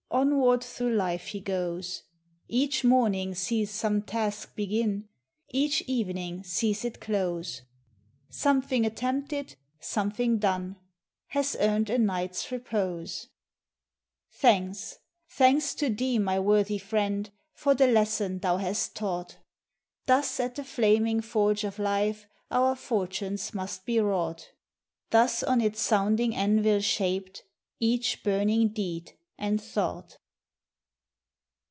Onward 0.13 0.61
through 0.61 0.91
life 0.93 1.27
he 1.27 1.39
goes; 1.39 2.03
Each 2.49 2.83
morning 2.83 3.33
sees 3.33 3.71
some 3.71 4.01
task 4.01 4.53
l>egin, 4.57 5.05
Each 5.49 5.81
evening 5.83 6.43
sees 6.43 6.83
it 6.83 6.99
close; 6.99 7.61
Something 8.29 8.85
attempted, 8.85 9.55
something 9.79 10.37
done, 10.37 10.75
Has 11.27 11.55
earned 11.61 11.89
a 11.89 11.97
night's 11.97 12.51
repose. 12.51 13.29
330 14.31 14.67
POEMS 14.67 14.91
OF 14.91 14.91
HOME 14.91 14.99
Thanks, 14.99 14.99
thanks 15.29 15.75
to 15.75 15.89
thee, 15.89 16.19
my 16.19 16.37
worthy 16.41 16.77
friend, 16.77 17.29
For 17.53 17.73
the 17.73 17.87
lesson 17.87 18.39
thou 18.39 18.57
hast 18.57 18.93
taught! 18.97 19.37
Thus 20.07 20.41
at 20.41 20.55
the 20.55 20.65
flaming 20.65 21.21
forge 21.21 21.63
of 21.63 21.79
life 21.79 22.27
Our 22.51 22.75
fortunes 22.75 23.53
must 23.53 23.83
he 23.85 23.97
wrought; 24.01 24.51
Thus 25.11 25.41
on 25.41 25.61
its 25.61 25.79
sounding 25.81 26.35
anvil 26.35 26.81
shaped 26.81 27.43
Each 27.79 28.21
burning 28.23 28.67
deed 28.73 29.13
and 29.43 29.59
thought! 29.59 30.19